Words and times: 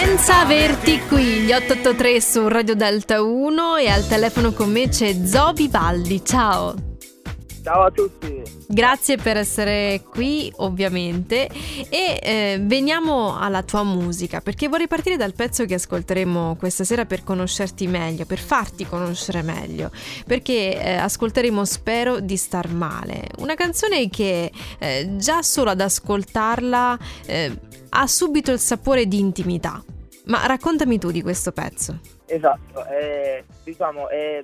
Senza 0.00 0.42
averti 0.42 1.00
qui, 1.08 1.24
gli 1.40 1.52
883 1.52 2.20
su 2.20 2.46
Radio 2.46 2.76
Delta 2.76 3.20
1 3.20 3.78
e 3.78 3.88
al 3.88 4.06
telefono 4.06 4.52
con 4.52 4.70
me 4.70 4.88
c'è 4.88 5.12
Zobi 5.26 5.66
Baldi. 5.66 6.24
Ciao. 6.24 6.72
Ciao 7.64 7.82
a 7.82 7.90
tutti. 7.90 8.40
Grazie 8.68 9.16
per 9.16 9.36
essere 9.36 10.04
qui, 10.08 10.52
ovviamente. 10.58 11.48
E 11.90 12.20
eh, 12.22 12.58
veniamo 12.62 13.36
alla 13.36 13.64
tua 13.64 13.82
musica, 13.82 14.40
perché 14.40 14.68
vorrei 14.68 14.86
partire 14.86 15.16
dal 15.16 15.34
pezzo 15.34 15.64
che 15.64 15.74
ascolteremo 15.74 16.54
questa 16.56 16.84
sera 16.84 17.04
per 17.04 17.24
conoscerti 17.24 17.88
meglio, 17.88 18.24
per 18.24 18.38
farti 18.38 18.86
conoscere 18.86 19.42
meglio. 19.42 19.90
Perché 20.24 20.80
eh, 20.80 20.94
ascolteremo 20.94 21.64
Spero 21.64 22.20
di 22.20 22.36
star 22.36 22.72
male. 22.72 23.26
Una 23.38 23.54
canzone 23.56 24.08
che 24.08 24.52
eh, 24.78 25.16
già 25.16 25.42
solo 25.42 25.70
ad 25.70 25.80
ascoltarla 25.80 26.98
eh, 27.26 27.58
ha 27.90 28.06
subito 28.06 28.52
il 28.52 28.60
sapore 28.60 29.06
di 29.06 29.18
intimità. 29.18 29.82
Ma 30.28 30.46
raccontami 30.46 30.98
tu 30.98 31.10
di 31.10 31.22
questo 31.22 31.52
pezzo. 31.52 31.98
Esatto, 32.26 32.84
è, 32.84 33.42
diciamo, 33.64 34.08
è 34.08 34.42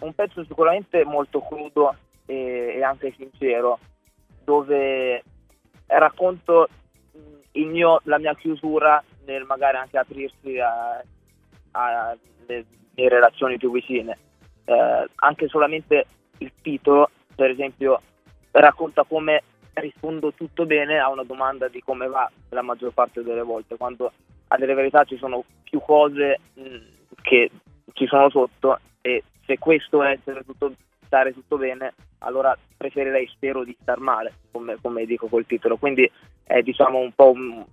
un 0.00 0.14
pezzo 0.14 0.44
sicuramente 0.44 1.04
molto 1.04 1.40
crudo 1.40 1.96
e, 2.26 2.74
e 2.76 2.82
anche 2.82 3.14
sincero, 3.16 3.78
dove 4.44 5.22
racconto 5.86 6.68
mio, 7.52 8.00
la 8.04 8.18
mia 8.18 8.34
chiusura 8.34 9.02
nel 9.24 9.44
magari 9.44 9.78
anche 9.78 9.98
aprirsi 9.98 10.58
alle 11.70 12.18
relazioni 12.94 13.56
più 13.56 13.72
vicine. 13.72 14.18
Eh, 14.64 15.08
anche 15.14 15.48
solamente 15.48 16.04
il 16.38 16.52
titolo, 16.60 17.10
per 17.34 17.50
esempio, 17.50 18.00
racconta 18.50 19.04
come 19.04 19.42
rispondo 19.74 20.34
tutto 20.34 20.66
bene 20.66 20.98
a 20.98 21.08
una 21.08 21.24
domanda 21.24 21.68
di 21.68 21.80
come 21.80 22.06
va 22.06 22.30
la 22.50 22.60
maggior 22.60 22.92
parte 22.92 23.22
delle 23.22 23.40
volte, 23.40 23.78
quando 23.78 24.12
a 24.52 24.58
delle 24.58 24.74
verità 24.74 25.04
ci 25.04 25.16
sono 25.16 25.44
più 25.62 25.80
cose 25.80 26.38
mh, 26.54 26.76
che 27.22 27.50
ci 27.94 28.06
sono 28.06 28.28
sotto 28.28 28.78
e 29.00 29.24
se 29.46 29.58
questo 29.58 30.02
è 30.02 30.10
essere 30.10 30.44
tutto, 30.44 30.74
stare 31.06 31.32
tutto 31.32 31.56
bene, 31.56 31.94
allora 32.18 32.56
preferirei 32.76 33.26
spero 33.28 33.64
di 33.64 33.76
star 33.80 33.98
male, 33.98 34.34
come, 34.50 34.76
come 34.80 35.06
dico 35.06 35.26
col 35.26 35.46
titolo. 35.46 35.76
Quindi 35.78 36.10
è 36.44 36.60
diciamo 36.60 36.98
un 36.98 37.12
po' 37.12 37.30
un, 37.30 37.64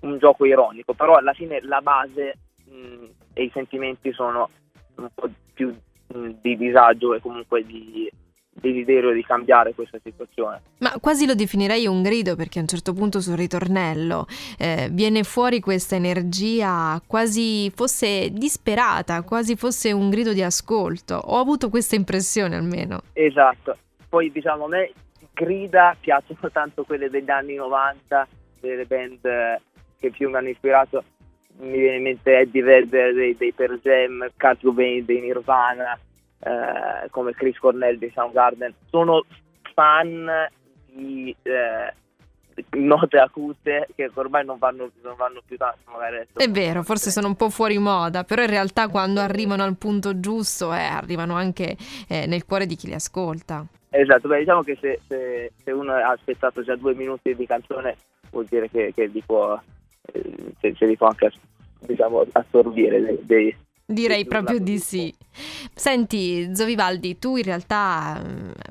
un 0.00 0.18
gioco 0.18 0.44
ironico, 0.44 0.94
però 0.94 1.16
alla 1.16 1.32
fine 1.32 1.60
la 1.62 1.80
base 1.80 2.34
mh, 2.64 3.04
e 3.32 3.42
i 3.42 3.50
sentimenti 3.52 4.12
sono 4.12 4.48
un 4.96 5.08
po' 5.12 5.28
più 5.52 5.74
mh, 6.14 6.28
di 6.40 6.56
disagio 6.56 7.14
e 7.14 7.20
comunque 7.20 7.64
di 7.66 8.08
desiderio 8.52 9.12
di 9.12 9.22
cambiare 9.22 9.74
questa 9.74 9.98
situazione. 10.02 10.60
Ma 10.78 10.92
quasi 11.00 11.26
lo 11.26 11.34
definirei 11.34 11.86
un 11.86 12.02
grido 12.02 12.36
perché 12.36 12.58
a 12.58 12.62
un 12.62 12.68
certo 12.68 12.92
punto 12.92 13.20
sul 13.20 13.36
ritornello 13.36 14.26
eh, 14.58 14.88
viene 14.90 15.22
fuori 15.22 15.60
questa 15.60 15.94
energia 15.94 17.00
quasi 17.06 17.70
fosse 17.74 18.30
disperata, 18.30 19.22
quasi 19.22 19.56
fosse 19.56 19.92
un 19.92 20.10
grido 20.10 20.32
di 20.32 20.42
ascolto. 20.42 21.14
Ho 21.14 21.38
avuto 21.38 21.70
questa 21.70 21.94
impressione 21.94 22.56
almeno. 22.56 23.00
Esatto. 23.12 23.76
Poi 24.08 24.30
diciamo 24.30 24.64
a 24.64 24.68
me 24.68 24.92
grida 25.32 25.96
piacciono 25.98 26.50
tanto 26.52 26.84
quelle 26.84 27.08
degli 27.08 27.30
anni 27.30 27.54
90, 27.54 28.28
delle 28.60 28.84
band 28.84 29.20
che 29.98 30.10
più 30.10 30.28
mi 30.28 30.36
hanno 30.36 30.48
ispirato. 30.48 31.04
Mi 31.58 31.78
viene 31.78 31.96
in 31.96 32.02
mente 32.02 32.38
Eddie 32.38 32.62
Vedder 32.62 33.12
dei, 33.12 33.36
dei 33.36 33.52
Per 33.52 33.78
Jam, 33.82 34.26
Kurt 34.36 34.62
Cobain 34.62 35.04
dei 35.04 35.20
Nirvana, 35.20 35.98
eh, 36.40 37.08
come 37.10 37.32
Chris 37.32 37.58
Cornell 37.58 37.98
di 37.98 38.10
Soundgarden, 38.14 38.74
sono 38.88 39.24
fan 39.74 40.28
di 40.86 41.34
eh, 41.42 41.94
note 42.70 43.18
acute 43.18 43.88
che 43.94 44.10
ormai 44.14 44.44
non 44.44 44.58
vanno, 44.58 44.90
non 45.02 45.16
vanno 45.16 45.42
più 45.44 45.56
tanto 45.56 45.90
magari. 45.90 46.26
È 46.32 46.48
vero, 46.48 46.82
forse 46.82 47.10
sono 47.10 47.28
un 47.28 47.36
po' 47.36 47.50
fuori 47.50 47.78
moda, 47.78 48.24
però 48.24 48.42
in 48.42 48.48
realtà 48.48 48.88
quando 48.88 49.20
arrivano 49.20 49.62
al 49.62 49.76
punto 49.76 50.20
giusto 50.20 50.72
eh, 50.72 50.78
arrivano 50.78 51.34
anche 51.34 51.76
eh, 52.08 52.26
nel 52.26 52.44
cuore 52.44 52.66
di 52.66 52.76
chi 52.76 52.88
li 52.88 52.94
ascolta. 52.94 53.64
Esatto, 53.90 54.28
beh, 54.28 54.38
diciamo 54.38 54.62
che 54.62 54.78
se, 54.80 55.00
se, 55.06 55.52
se, 55.62 55.70
uno 55.72 55.92
ha 55.92 56.10
aspettato 56.10 56.62
già 56.62 56.76
due 56.76 56.94
minuti 56.94 57.34
di 57.34 57.46
canzone 57.46 57.96
vuol 58.30 58.46
dire 58.48 58.70
che, 58.70 58.92
che 58.94 59.06
li 59.06 59.22
può, 59.24 59.60
eh, 60.12 60.52
se, 60.60 60.74
se 60.76 60.86
li 60.86 60.96
può 60.96 61.08
anche 61.08 61.32
diciamo, 61.80 62.24
assorbire 62.32 63.00
dei, 63.00 63.18
dei 63.22 63.56
Direi 63.90 64.24
proprio 64.24 64.60
di 64.60 64.78
sì. 64.78 65.12
Senti, 65.74 66.54
Zovivaldi, 66.54 67.18
tu 67.18 67.36
in 67.36 67.44
realtà, 67.44 68.22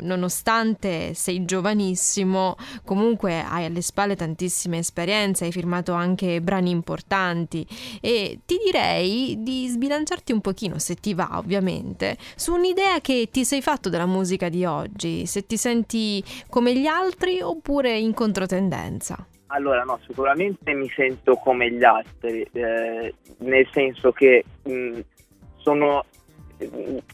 nonostante 0.00 1.14
sei 1.14 1.44
giovanissimo, 1.44 2.56
comunque 2.84 3.40
hai 3.40 3.64
alle 3.66 3.82
spalle 3.82 4.16
tantissime 4.16 4.78
esperienze, 4.78 5.44
hai 5.44 5.52
firmato 5.52 5.92
anche 5.92 6.40
brani 6.40 6.70
importanti 6.70 7.66
e 8.00 8.40
ti 8.44 8.58
direi 8.64 9.36
di 9.40 9.68
sbilanciarti 9.68 10.32
un 10.32 10.40
pochino, 10.40 10.78
se 10.78 10.94
ti 10.96 11.14
va 11.14 11.38
ovviamente, 11.38 12.16
su 12.34 12.54
un'idea 12.54 13.00
che 13.00 13.28
ti 13.30 13.44
sei 13.44 13.62
fatto 13.62 13.88
della 13.88 14.06
musica 14.06 14.48
di 14.48 14.64
oggi, 14.64 15.26
se 15.26 15.46
ti 15.46 15.56
senti 15.56 16.22
come 16.48 16.74
gli 16.74 16.86
altri 16.86 17.40
oppure 17.40 17.96
in 17.96 18.14
controtendenza. 18.14 19.26
Allora, 19.48 19.84
no, 19.84 20.00
sicuramente 20.04 20.72
mi 20.72 20.90
sento 20.94 21.36
come 21.36 21.70
gli 21.70 21.84
altri, 21.84 22.44
eh, 22.52 23.14
nel 23.38 23.68
senso 23.70 24.10
che 24.10 24.44
mh, 24.64 24.98
sono 25.58 26.04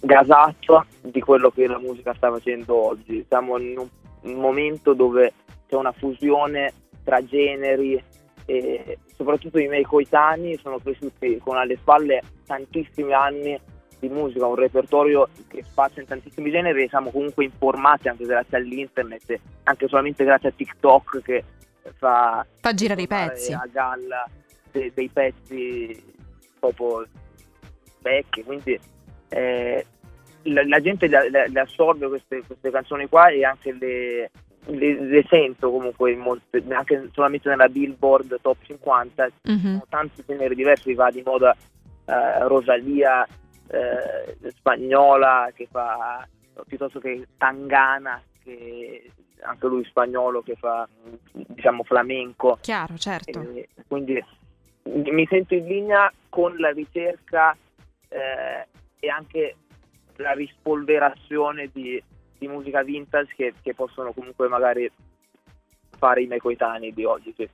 gasato 0.00 0.86
di 1.00 1.20
quello 1.20 1.50
che 1.50 1.66
la 1.66 1.78
musica 1.78 2.14
sta 2.14 2.30
facendo 2.30 2.74
oggi. 2.74 3.24
Siamo 3.28 3.58
in 3.58 3.78
un 3.78 4.34
momento 4.34 4.94
dove 4.94 5.32
c'è 5.68 5.76
una 5.76 5.92
fusione 5.92 6.72
tra 7.04 7.24
generi 7.24 8.02
e 8.44 8.98
soprattutto 9.16 9.58
i 9.58 9.68
miei 9.68 9.84
coetanei 9.84 10.58
sono 10.60 10.78
cresciuti 10.78 11.38
con 11.38 11.56
alle 11.56 11.76
spalle 11.76 12.22
tantissimi 12.46 13.12
anni 13.12 13.58
di 13.98 14.08
musica, 14.08 14.46
un 14.46 14.56
repertorio 14.56 15.28
che 15.46 15.62
spazia 15.62 16.02
in 16.02 16.08
tantissimi 16.08 16.50
generi 16.50 16.82
e 16.82 16.88
siamo 16.88 17.10
comunque 17.10 17.44
informati 17.44 18.08
anche 18.08 18.26
grazie 18.26 18.56
all'internet, 18.56 19.38
anche 19.62 19.86
solamente 19.86 20.24
grazie 20.24 20.48
a 20.48 20.52
TikTok 20.52 21.22
che 21.22 21.44
fa, 21.96 22.44
fa 22.60 22.74
girare 22.74 23.02
i 23.02 23.06
pezzi 23.06 23.52
a 23.52 23.68
galla 23.70 24.28
dei, 24.72 24.90
dei 24.92 25.08
pezzi 25.08 26.04
proprio 26.58 27.06
vecchi, 28.00 28.42
quindi 28.42 28.78
eh, 29.32 29.86
la, 30.42 30.66
la, 30.66 30.80
gente 30.80 31.06
le, 31.06 31.60
assorbe 31.60 32.08
queste, 32.08 32.42
queste, 32.46 32.70
canzoni 32.70 33.08
qua 33.08 33.28
e 33.28 33.44
anche 33.44 33.72
le, 33.72 34.30
le, 34.66 35.00
le 35.00 35.24
sento 35.28 35.70
comunque 35.70 36.14
molte, 36.16 36.62
anche 36.70 37.08
solamente 37.12 37.48
nella 37.48 37.68
Billboard 37.68 38.40
Top 38.40 38.56
50, 38.62 39.28
mm-hmm. 39.50 39.78
tanti 39.88 40.22
generi 40.26 40.54
diversi, 40.54 40.94
va 40.94 41.10
di 41.10 41.22
moda 41.24 41.56
eh, 42.04 42.46
Rosalia, 42.46 43.26
eh, 43.68 44.50
spagnola 44.50 45.50
che 45.54 45.66
fa 45.70 46.26
piuttosto 46.66 47.00
che 47.00 47.26
Tangana 47.38 48.20
che 48.42 49.10
anche 49.44 49.66
lui 49.66 49.84
spagnolo 49.84 50.42
che 50.42 50.56
fa 50.56 50.88
diciamo 51.32 51.82
flamenco. 51.82 52.58
Chiaro, 52.60 52.96
certo. 52.96 53.40
E 53.40 53.68
quindi 53.88 54.22
mi 54.84 55.26
sento 55.28 55.54
in 55.54 55.66
linea 55.66 56.12
con 56.28 56.56
la 56.58 56.70
ricerca 56.70 57.56
eh, 58.08 58.66
e 59.04 59.08
anche 59.08 59.56
la 60.16 60.30
rispolverazione 60.30 61.70
di, 61.72 62.00
di 62.38 62.46
musica 62.46 62.84
vintage 62.84 63.34
che, 63.34 63.54
che, 63.60 63.74
possono 63.74 64.12
comunque 64.12 64.46
magari 64.46 64.88
fare 65.98 66.22
i 66.22 66.28
miei 66.28 66.38
coetanei 66.38 66.94
di 66.94 67.04
oggi. 67.04 67.34
Sì. 67.36 67.48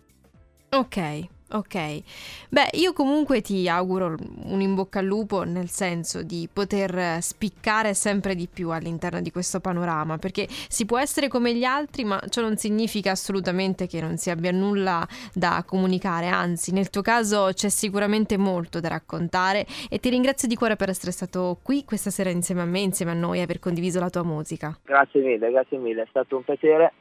Ok, 0.68 1.26
Ok, 1.50 2.02
beh 2.50 2.68
io 2.72 2.92
comunque 2.92 3.40
ti 3.40 3.66
auguro 3.70 4.16
un 4.44 4.60
in 4.60 4.74
bocca 4.74 4.98
al 4.98 5.06
lupo 5.06 5.44
nel 5.44 5.70
senso 5.70 6.22
di 6.22 6.46
poter 6.52 7.22
spiccare 7.22 7.94
sempre 7.94 8.34
di 8.34 8.48
più 8.52 8.68
all'interno 8.68 9.22
di 9.22 9.30
questo 9.30 9.58
panorama 9.58 10.18
perché 10.18 10.46
si 10.46 10.84
può 10.84 10.98
essere 10.98 11.28
come 11.28 11.54
gli 11.54 11.64
altri 11.64 12.04
ma 12.04 12.20
ciò 12.28 12.42
non 12.42 12.58
significa 12.58 13.12
assolutamente 13.12 13.86
che 13.86 13.98
non 14.02 14.18
si 14.18 14.28
abbia 14.28 14.52
nulla 14.52 15.08
da 15.32 15.64
comunicare, 15.66 16.26
anzi 16.26 16.70
nel 16.70 16.90
tuo 16.90 17.00
caso 17.00 17.48
c'è 17.54 17.70
sicuramente 17.70 18.36
molto 18.36 18.78
da 18.78 18.88
raccontare 18.88 19.64
e 19.88 19.98
ti 20.00 20.10
ringrazio 20.10 20.48
di 20.48 20.54
cuore 20.54 20.76
per 20.76 20.90
essere 20.90 21.12
stato 21.12 21.60
qui 21.62 21.82
questa 21.82 22.10
sera 22.10 22.28
insieme 22.28 22.60
a 22.60 22.66
me, 22.66 22.80
insieme 22.80 23.12
a 23.12 23.14
noi 23.14 23.38
e 23.38 23.42
aver 23.42 23.58
condiviso 23.58 24.00
la 24.00 24.10
tua 24.10 24.22
musica. 24.22 24.78
Grazie 24.84 25.22
mille, 25.22 25.50
grazie 25.50 25.78
mille, 25.78 26.02
è 26.02 26.06
stato 26.10 26.36
un 26.36 26.44
piacere 26.44 26.92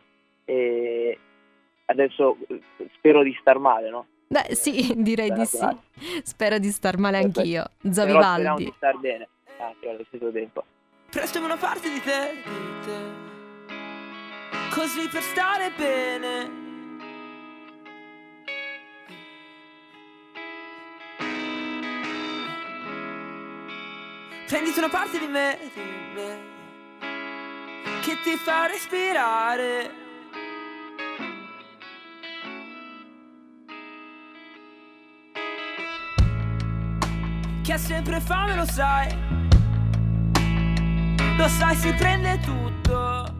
e 0.45 1.19
adesso 1.83 2.38
spero 2.95 3.24
di 3.24 3.36
star 3.42 3.60
male, 3.60 3.89
no? 3.89 4.06
Beh, 4.27 4.56
sì, 4.56 4.94
direi 5.01 5.31
di 5.31 5.45
sì. 5.45 5.65
Spero 6.24 6.57
di 6.59 6.69
star 6.71 6.97
male 6.97 7.18
anch'io. 7.18 7.65
Zovivaldi. 7.89 8.21
Speriamo 8.24 8.57
di 8.57 8.74
star 8.75 8.97
bene 9.00 9.27
anche 9.59 9.89
allo 9.89 10.03
stesso 10.07 10.31
tempo. 10.31 10.63
Prestami 11.09 11.45
una 11.45 11.57
parte 11.57 11.89
di 11.89 12.01
te, 12.01 12.44
di 12.44 12.85
te. 12.85 13.25
Così 14.74 15.07
per 15.07 15.21
stare 15.21 15.71
bene. 15.75 16.65
Prenditi 24.47 24.77
una 24.80 24.89
parte 24.89 25.19
di 25.19 25.27
me, 25.27 25.57
di 25.73 25.81
me, 26.13 26.39
che 28.01 28.18
ti 28.23 28.38
fa 28.38 28.68
respirare. 28.68 30.06
Che 37.68 37.74
ha 37.74 37.78
sempre 37.78 38.22
fame, 38.22 38.56
lo 38.56 38.66
sai. 38.66 39.14
Lo 41.36 41.48
sai, 41.50 41.75
si 41.75 41.92
prende 41.96 42.40
tutto 42.40 43.37